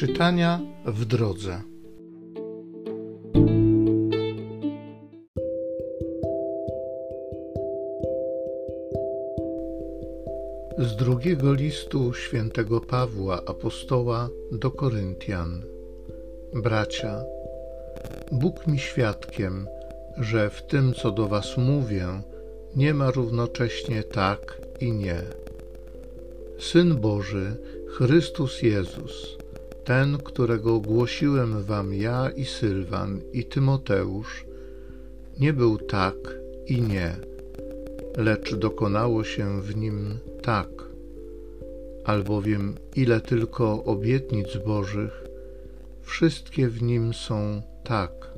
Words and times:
Czytania 0.00 0.60
w 0.86 1.04
drodze. 1.04 1.62
Z 10.78 10.96
drugiego 10.96 11.52
listu 11.54 12.14
świętego 12.14 12.80
Pawła 12.80 13.42
apostoła 13.46 14.28
do 14.52 14.70
Koryntian. 14.70 15.62
Bracia, 16.54 17.24
Bóg 18.32 18.66
mi 18.66 18.78
świadkiem, 18.78 19.66
że 20.18 20.50
w 20.50 20.62
tym, 20.62 20.94
co 20.94 21.10
do 21.10 21.28
Was 21.28 21.56
mówię, 21.56 22.06
nie 22.76 22.94
ma 22.94 23.10
równocześnie 23.10 24.02
tak 24.02 24.60
i 24.80 24.92
nie. 24.92 25.22
Syn 26.58 26.96
Boży, 26.96 27.56
Chrystus 27.88 28.62
Jezus, 28.62 29.40
ten, 29.84 30.18
którego 30.18 30.80
głosiłem 30.80 31.62
Wam 31.62 31.94
ja 31.94 32.30
i 32.30 32.44
Sylwan 32.44 33.20
i 33.32 33.44
Tymoteusz, 33.44 34.44
nie 35.40 35.52
był 35.52 35.78
tak 35.78 36.16
i 36.66 36.82
nie, 36.82 37.16
lecz 38.16 38.54
dokonało 38.54 39.24
się 39.24 39.62
w 39.62 39.76
nim 39.76 40.18
tak, 40.42 40.68
albowiem 42.04 42.74
ile 42.96 43.20
tylko 43.20 43.84
obietnic 43.84 44.56
Bożych, 44.66 45.24
wszystkie 46.02 46.68
w 46.68 46.82
nim 46.82 47.14
są 47.14 47.62
tak. 47.84 48.30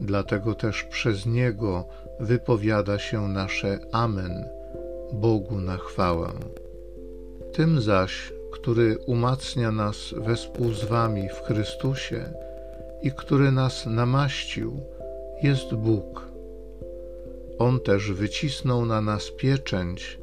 Dlatego 0.00 0.54
też 0.54 0.84
przez 0.84 1.26
niego 1.26 1.84
wypowiada 2.20 2.98
się 2.98 3.28
nasze 3.28 3.78
Amen 3.92 4.44
Bogu 5.12 5.60
na 5.60 5.76
chwałę. 5.76 6.28
Tym 7.52 7.80
zaś, 7.80 8.32
który 8.54 8.98
umacnia 9.06 9.70
nas 9.70 10.14
wespół 10.16 10.72
z 10.72 10.84
Wami 10.84 11.28
w 11.28 11.46
Chrystusie 11.46 12.32
i 13.02 13.12
który 13.12 13.52
nas 13.52 13.86
namaścił, 13.86 14.80
jest 15.42 15.74
Bóg. 15.74 16.28
On 17.58 17.80
też 17.80 18.12
wycisnął 18.12 18.86
na 18.86 19.00
nas 19.00 19.30
pieczęć 19.30 20.18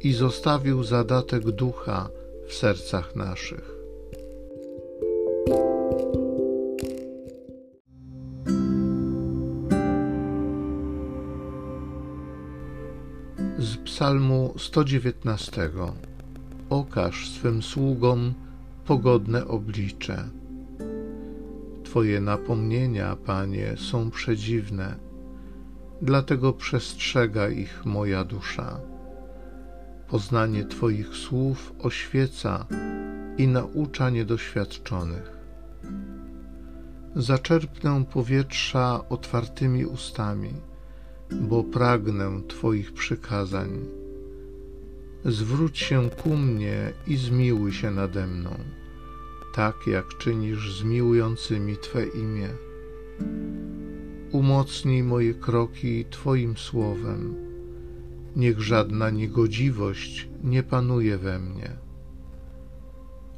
i 0.00 0.12
zostawił 0.12 0.82
zadatek 0.82 1.42
ducha 1.50 2.10
w 2.46 2.54
sercach 2.54 3.16
naszych. 3.16 3.78
Z 13.58 13.76
Psalmu 13.84 14.54
119 14.58 15.70
Okaż 16.90 17.30
swym 17.30 17.62
sługom 17.62 18.34
pogodne 18.84 19.46
oblicze. 19.46 20.28
Twoje 21.84 22.20
napomnienia, 22.20 23.16
Panie, 23.16 23.74
są 23.76 24.10
przedziwne, 24.10 24.96
dlatego 26.02 26.52
przestrzega 26.52 27.48
ich 27.48 27.86
moja 27.86 28.24
dusza. 28.24 28.80
Poznanie 30.08 30.64
Twoich 30.64 31.14
słów 31.14 31.72
oświeca 31.78 32.66
i 33.38 33.48
naucza 33.48 34.10
niedoświadczonych. 34.10 35.38
Zaczerpnę 37.16 38.04
powietrza 38.04 39.08
otwartymi 39.08 39.86
ustami, 39.86 40.52
bo 41.30 41.64
pragnę 41.64 42.42
Twoich 42.48 42.92
przykazań. 42.92 43.68
Zwróć 45.24 45.78
się 45.78 46.10
ku 46.10 46.36
mnie 46.36 46.92
i 47.06 47.16
zmiłuj 47.16 47.72
się 47.72 47.90
nade 47.90 48.26
mną, 48.26 48.50
tak 49.54 49.74
jak 49.86 50.18
czynisz 50.18 50.78
z 50.78 50.84
miłującymi 50.84 51.76
Twe 51.76 52.06
imię. 52.06 52.48
Umocnij 54.32 55.02
moje 55.02 55.34
kroki 55.34 56.04
Twoim 56.10 56.56
słowem. 56.56 57.34
Niech 58.36 58.60
żadna 58.60 59.10
niegodziwość 59.10 60.28
nie 60.44 60.62
panuje 60.62 61.18
we 61.18 61.38
mnie. 61.38 61.70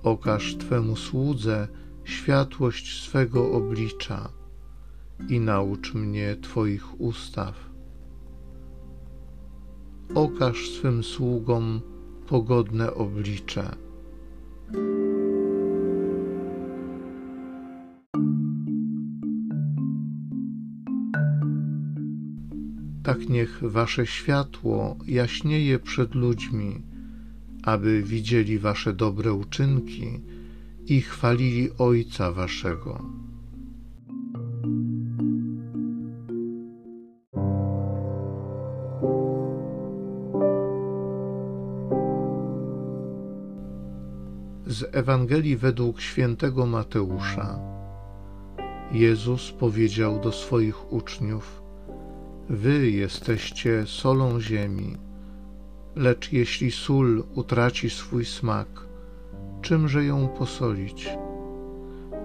Okaż 0.02 0.56
Twemu 0.56 0.96
słudze 0.96 1.68
światłość 2.04 3.02
swego 3.02 3.52
oblicza 3.52 4.28
i 5.28 5.40
naucz 5.40 5.94
mnie 5.94 6.36
Twoich 6.42 7.00
ustaw 7.00 7.69
okaż 10.14 10.70
swym 10.70 11.02
sługom 11.02 11.80
pogodne 12.26 12.94
oblicze. 12.94 13.76
Tak 23.02 23.28
niech 23.28 23.60
wasze 23.62 24.06
światło 24.06 24.96
jaśnieje 25.06 25.78
przed 25.78 26.14
ludźmi, 26.14 26.82
aby 27.62 28.02
widzieli 28.02 28.58
wasze 28.58 28.92
dobre 28.92 29.32
uczynki 29.32 30.20
i 30.86 31.00
chwalili 31.00 31.68
Ojca 31.78 32.32
waszego. 32.32 33.04
Z 44.70 44.88
Ewangelii 44.92 45.56
według 45.56 46.00
świętego 46.00 46.66
Mateusza. 46.66 47.58
Jezus 48.92 49.52
powiedział 49.52 50.20
do 50.20 50.32
swoich 50.32 50.92
uczniów: 50.92 51.62
Wy 52.48 52.90
jesteście 52.90 53.86
solą 53.86 54.40
ziemi, 54.40 54.96
lecz 55.96 56.32
jeśli 56.32 56.70
sól 56.70 57.24
utraci 57.34 57.90
swój 57.90 58.24
smak, 58.24 58.68
czymże 59.62 60.04
ją 60.04 60.28
posolić? 60.28 61.08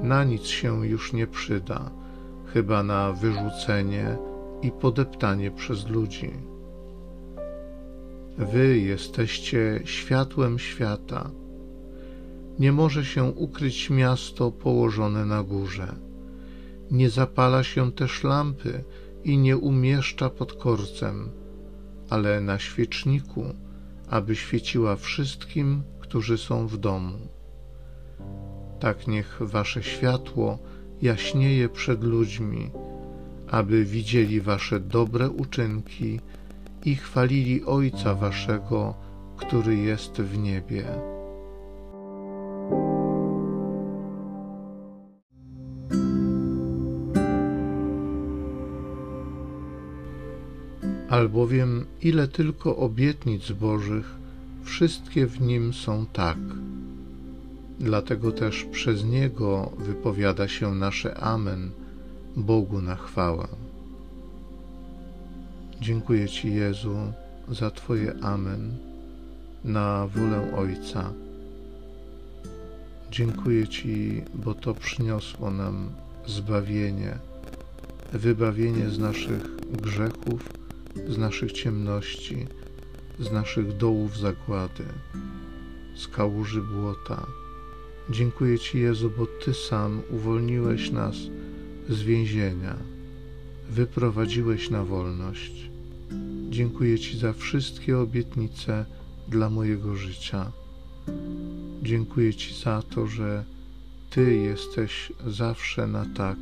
Na 0.02 0.24
nic 0.24 0.46
się 0.46 0.88
już 0.88 1.14
nie 1.14 1.28
przyda, 1.28 1.92
chyba 2.54 2.84
na 2.84 3.12
wyrzucenie 3.12 4.18
i 4.62 4.72
podeptanie 4.72 5.52
przez 5.52 5.88
ludzi. 5.88 6.32
Wy 8.38 8.78
jesteście 8.78 9.80
światłem 9.86 10.60
świata 10.60 11.32
nie 12.60 12.72
może 12.72 13.06
się 13.06 13.24
ukryć 13.24 13.90
miasto 13.90 14.52
położone 14.52 15.26
na 15.26 15.44
górze. 15.44 15.96
Nie 16.92 17.10
zapala 17.10 17.64
się 17.64 17.92
też 17.92 18.24
lampy 18.24 18.84
i 19.24 19.38
nie 19.38 19.58
umieszcza 19.58 20.30
pod 20.30 20.54
korcem, 20.54 21.30
ale 22.10 22.42
na 22.42 22.60
świeczniku, 22.60 23.44
aby 24.10 24.36
świeciła 24.36 24.96
wszystkim, 24.96 25.84
którzy 26.00 26.38
są 26.38 26.68
w 26.68 26.78
domu. 26.78 27.18
Tak 28.80 29.08
niech 29.08 29.38
wasze 29.42 29.84
światło 29.84 30.60
jaśnieje 31.02 31.70
przed 31.70 32.04
ludźmi, 32.04 32.72
aby 33.48 33.86
widzieli 33.86 34.42
wasze 34.42 34.80
dobre 34.80 35.30
uczynki 35.30 36.20
i 36.86 36.96
chwalili 36.96 37.66
Ojca 37.66 38.16
waszego, 38.16 38.94
który 39.38 39.76
jest 39.76 40.22
w 40.22 40.38
niebie. 40.38 41.15
Albowiem 51.10 51.86
ile 52.02 52.28
tylko 52.28 52.78
obietnic 52.78 53.52
Bożych, 53.52 54.16
wszystkie 54.64 55.28
w 55.28 55.42
nim 55.42 55.74
są 55.74 56.06
tak. 56.14 56.38
Dlatego 57.80 58.32
też 58.32 58.64
przez 58.72 59.06
Niego 59.06 59.72
wypowiada 59.78 60.48
się 60.48 60.76
nasze 60.76 61.18
Amen 61.18 61.72
Bogu 62.36 62.82
na 62.82 62.96
chwałę. 62.96 63.48
Dziękuję 65.82 66.30
Ci, 66.30 66.54
Jezu, 66.54 66.96
za 67.50 67.72
Twoje 67.72 68.14
Amen 68.22 68.78
na 69.64 70.08
wolę 70.08 70.56
Ojca. 70.58 71.14
Dziękuję 73.12 73.68
Ci, 73.68 74.22
bo 74.34 74.54
to 74.54 74.74
przyniosło 74.74 75.52
nam 75.52 75.90
zbawienie, 76.28 77.18
wybawienie 78.14 78.90
z 78.90 79.00
naszych 79.00 79.56
grzechów 79.82 80.65
z 81.08 81.18
naszych 81.18 81.52
ciemności, 81.52 82.48
z 83.20 83.32
naszych 83.32 83.78
dołów 83.78 84.18
zagłady, 84.18 84.84
z 85.96 86.08
kałuży 86.08 86.62
błota. 86.62 87.28
Dziękuję 88.10 88.60
Ci, 88.60 88.80
Jezu, 88.80 89.12
bo 89.18 89.26
Ty 89.26 89.54
sam 89.54 90.02
uwolniłeś 90.10 90.92
nas 90.92 91.16
z 91.90 92.02
więzienia, 92.02 92.76
wyprowadziłeś 93.70 94.70
na 94.70 94.84
wolność. 94.84 95.70
Dziękuję 96.50 97.00
Ci 97.00 97.18
za 97.18 97.34
wszystkie 97.34 97.98
obietnice 97.98 98.86
dla 99.28 99.50
mojego 99.50 99.96
życia. 99.96 100.52
Dziękuję 101.84 102.34
Ci 102.34 102.62
za 102.64 102.82
to, 102.82 103.08
że 103.08 103.44
Ty 104.10 104.36
jesteś 104.36 105.12
zawsze 105.28 105.88
na 105.88 106.06
tak, 106.16 106.38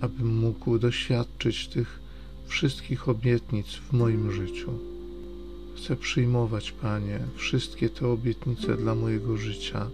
abym 0.00 0.36
mógł 0.36 0.78
doświadczyć 0.78 1.68
tych 1.68 2.01
wszystkich 2.52 3.08
obietnic 3.08 3.66
w 3.66 3.92
moim 3.92 4.32
życiu. 4.32 4.72
Chcę 5.76 5.96
przyjmować, 5.96 6.72
Panie, 6.72 7.20
wszystkie 7.36 7.88
te 7.88 8.08
obietnice 8.08 8.76
dla 8.76 8.94
mojego 8.94 9.36
życia. 9.36 9.90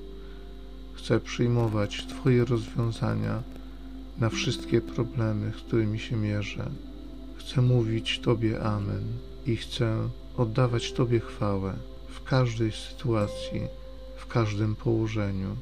Chcę 0.94 1.20
przyjmować 1.20 2.06
Twoje 2.06 2.44
rozwiązania 2.44 3.42
na 4.18 4.28
wszystkie 4.30 4.80
problemy, 4.80 5.52
z 5.58 5.60
którymi 5.62 5.98
się 5.98 6.16
mierzę. 6.16 6.70
Chcę 7.36 7.62
mówić 7.62 8.18
Tobie 8.18 8.62
Amen 8.62 9.04
i 9.46 9.56
chcę 9.56 10.08
oddawać 10.36 10.92
Tobie 10.92 11.20
chwałę 11.20 11.74
w 12.08 12.24
każdej 12.24 12.72
sytuacji, 12.72 13.60
w 14.16 14.26
każdym 14.26 14.76
położeniu. 14.76 15.56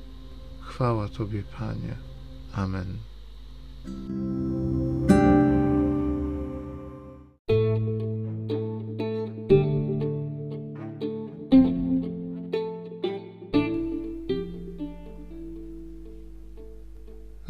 Chwała 0.60 1.08
Tobie, 1.08 1.42
Panie. 1.58 1.96
Amen. 2.52 2.86